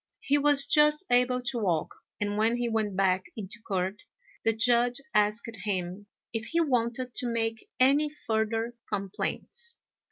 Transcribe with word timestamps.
He 0.21 0.39
was 0.39 0.65
just 0.65 1.03
able 1.11 1.43
to 1.43 1.59
walk, 1.59 1.91
and 2.19 2.35
when 2.35 2.57
he 2.57 2.67
went 2.67 2.95
back 2.95 3.25
into 3.37 3.61
court, 3.61 4.01
the 4.43 4.51
Judge 4.51 4.99
asked 5.13 5.47
him 5.63 6.07
if 6.33 6.43
he 6.45 6.59
wanted 6.59 7.13
to 7.13 7.27
make 7.27 7.69
any 7.79 8.09
further 8.09 8.73
complaints. 8.91 9.77